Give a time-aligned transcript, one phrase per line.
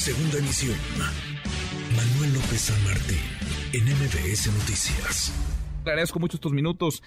[0.00, 0.78] Segunda emisión.
[1.94, 3.18] Manuel López San Martín,
[3.74, 5.30] en MBS Noticias.
[5.84, 7.02] Agradezco mucho estos minutos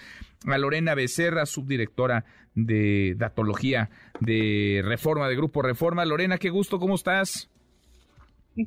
[0.46, 2.24] a Lorena Becerra, subdirectora
[2.54, 3.90] de Datología
[4.20, 6.04] de Reforma, de Grupo Reforma.
[6.04, 7.50] Lorena, qué gusto, ¿cómo estás?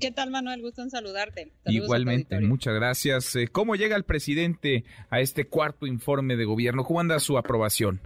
[0.02, 0.62] ¿Qué tal, Manuel?
[0.62, 1.54] Gusto en saludarte.
[1.66, 3.34] Igualmente, muchas gracias.
[3.38, 6.84] Eh, ¿Cómo llega el presidente a este cuarto informe de gobierno?
[6.84, 8.02] ¿Cómo anda su aprobación?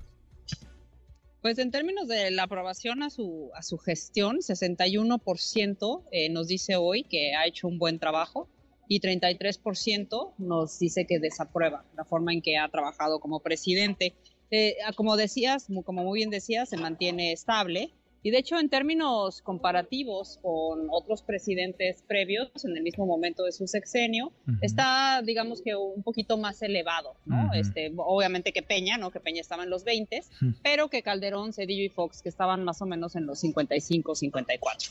[1.41, 6.75] Pues en términos de la aprobación a su, a su gestión, 61% eh, nos dice
[6.75, 8.47] hoy que ha hecho un buen trabajo
[8.87, 14.13] y 33% nos dice que desaprueba la forma en que ha trabajado como presidente.
[14.51, 17.91] Eh, como decías, como muy bien decías, se mantiene estable
[18.23, 23.51] y de hecho, en términos comparativos con otros presidentes previos en el mismo momento de
[23.51, 27.51] su sexenio, está, digamos que un poquito más elevado, ¿no?
[27.53, 29.09] este, obviamente que Peña, ¿no?
[29.09, 30.21] Que Peña estaba en los 20,
[30.61, 34.89] pero que Calderón, Cedillo y Fox, que estaban más o menos en los 55, 54.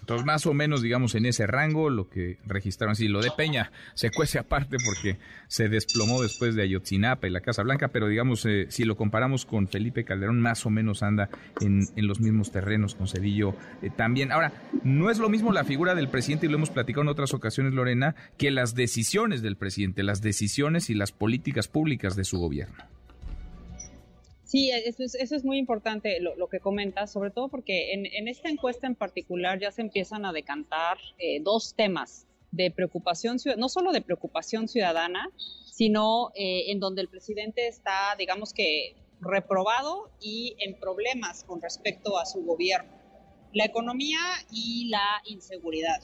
[0.00, 3.72] Entonces, más o menos, digamos, en ese rango, lo que registraron, sí, lo de Peña
[3.94, 8.46] se cuece aparte porque se desplomó después de Ayotzinapa y la Casa Blanca, pero digamos,
[8.46, 11.28] eh, si lo comparamos con Felipe Calderón, más o menos anda
[11.60, 14.30] en, en los mismos terrenos con Cedillo eh, también.
[14.30, 14.52] Ahora,
[14.84, 17.72] no es lo mismo la figura del presidente, y lo hemos platicado en otras ocasiones,
[17.72, 22.84] Lorena, que las decisiones del presidente, las decisiones y las políticas públicas de su gobierno.
[24.44, 28.48] Sí, eso es, eso es muy importante lo, que comentas, sobre todo porque en, esta
[28.48, 33.92] encuesta en particular ya se empiezan a decantar eh, dos temas de preocupación, no solo
[33.92, 35.30] de preocupación ciudadana,
[35.66, 42.18] sino eh, en donde el presidente está, digamos que, reprobado y en problemas con respecto
[42.18, 42.90] a su gobierno.
[43.52, 46.00] La economía y la inseguridad.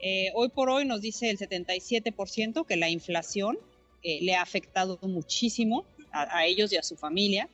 [0.00, 3.58] Eh, hoy por hoy nos dice el 77% que la inflación
[4.02, 7.48] eh, le ha afectado muchísimo a, ellos y a su familia.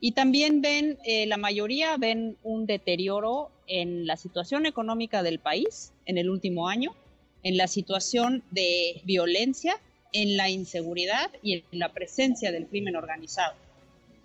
[0.00, 5.92] Y también ven, eh, la mayoría ven un deterioro en la situación económica del país
[6.04, 6.94] en el último año,
[7.42, 9.80] en la situación de violencia,
[10.12, 13.54] en la inseguridad y en la presencia del crimen organizado.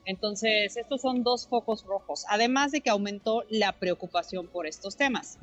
[0.06, 5.38] Entonces, estos son dos focos rojos, además de que aumentó la preocupación por estos temas.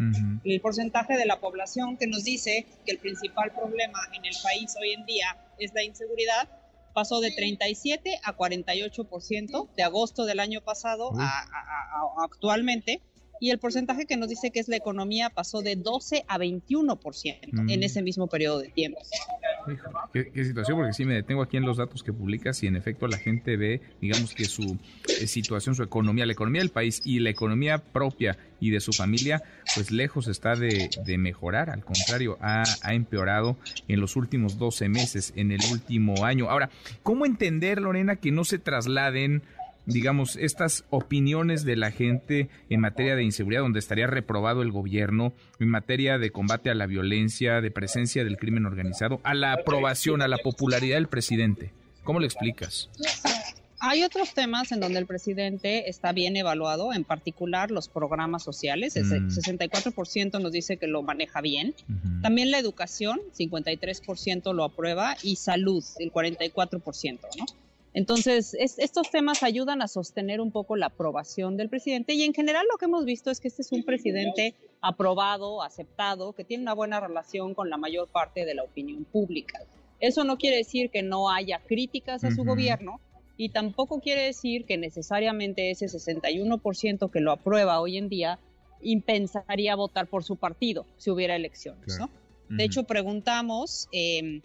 [0.45, 4.75] El porcentaje de la población que nos dice que el principal problema en el país
[4.81, 6.49] hoy en día es la inseguridad
[6.93, 11.47] pasó de 37 a 48% de agosto del año pasado a,
[12.25, 13.01] actualmente
[13.41, 17.71] y el porcentaje que nos dice que es la economía pasó de 12 a 21%
[17.71, 18.99] en ese mismo periodo de tiempo.
[20.13, 23.07] ¿Qué, situación, porque sí me detengo aquí en los datos que publicas y en efecto
[23.07, 27.19] la gente ve, digamos que su eh, situación, su economía, la economía del país y
[27.21, 29.43] la economía propia y de su familia,
[29.75, 33.57] pues lejos está de, mejorar, al contrario, ha, ha, empeorado
[33.89, 36.51] en los últimos 12 meses, en el último año.
[36.51, 36.71] Ahora,
[37.03, 39.43] ¿cómo entender, Lorena, que no se trasladen
[39.89, 45.33] digamos, estas opiniones de la gente en materia de inseguridad, donde estaría reprobado el gobierno,
[45.59, 50.23] en materia de combate a la violencia, de presencia del crimen organizado, a la aprobación,
[50.23, 51.73] a la popularidad del presidente.
[52.05, 52.91] ¿Cómo lo explicas?
[53.81, 58.97] Hay otros temas en donde el presidente está bien evaluado, en particular los programas sociales.
[58.97, 60.43] El 64% mm.
[60.43, 61.75] nos dice que lo maneja bien.
[62.21, 67.47] También la educación, 53% lo aprueba, y salud, el 44%, ¿no?
[67.95, 72.67] Entonces, estos temas ayudan a sostener un poco la aprobación del presidente y en general
[72.71, 76.75] lo que hemos visto es que este es un presidente aprobado, aceptado, que tiene una
[76.75, 79.61] buena relación con la mayor parte de la opinión pública.
[80.01, 83.01] Eso no quiere decir que no haya críticas a su gobierno
[83.37, 88.39] y tampoco quiere decir que necesariamente ese 61% que lo aprueba hoy en día
[88.81, 91.99] impensaría votar por su partido si hubiera elecciones.
[91.99, 92.11] ¿no?
[92.49, 93.89] De hecho, preguntamos...
[93.93, 94.43] Eh,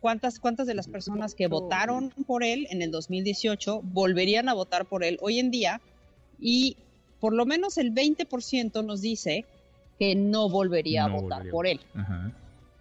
[0.00, 4.86] cuántas, cuántas de las personas que votaron por él en el 2018 volverían a votar
[4.86, 5.80] por él hoy en día
[6.40, 6.76] y
[7.20, 9.44] por lo menos el 20% nos dice
[9.98, 11.80] que no volvería a votar por él.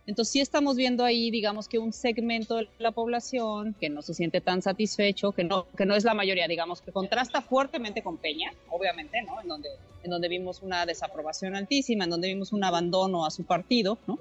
[0.06, 4.13] Entonces sí estamos viendo ahí, digamos que un segmento de la población que no se
[4.13, 8.16] siente tan satisfecho, que no, que no es la mayoría, digamos, que contrasta fuertemente con
[8.16, 9.41] Peña, obviamente, ¿no?
[9.41, 9.69] En donde,
[10.03, 14.18] en donde vimos una desaprobación altísima, en donde vimos un abandono a su partido, ¿no?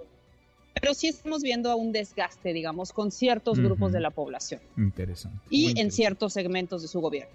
[0.87, 4.61] Pero sí estamos viendo un desgaste, digamos, con ciertos grupos de la población.
[4.77, 5.41] Interesante.
[5.51, 7.35] Y en ciertos segmentos de su gobierno.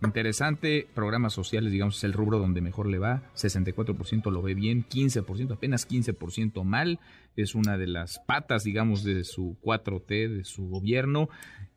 [0.00, 4.86] Interesante, programas sociales, digamos, es el rubro donde mejor le va, 64% lo ve bien,
[4.88, 7.00] 15%, apenas 15% mal,
[7.34, 11.30] es una de las patas, digamos, de su 4T, de su gobierno.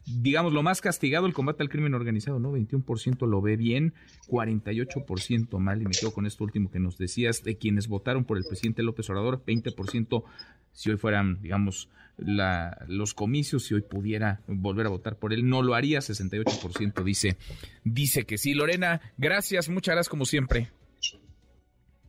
[0.06, 2.52] Digamos, lo más castigado, el combate al crimen organizado, ¿no?
[2.52, 3.94] 21% lo ve bien,
[4.28, 8.38] 48% mal, y me quedo con esto último que nos decías, de quienes votaron por
[8.38, 10.24] el presidente López Obrador, 20%
[10.74, 15.48] si hoy fueran, digamos, la, los comicios, si hoy pudiera volver a votar por él,
[15.48, 17.38] no lo haría, 68% dice,
[17.84, 18.54] dice que sí.
[18.54, 20.70] Lorena, gracias, muchas gracias como siempre.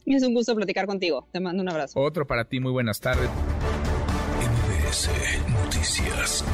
[0.07, 1.29] Es un gusto platicar contigo.
[1.33, 1.99] Te mando un abrazo.
[1.99, 2.61] Otro para ti.
[2.61, 3.31] Muy buenas tardes.
[4.39, 5.11] MBS
[5.49, 6.45] Noticias.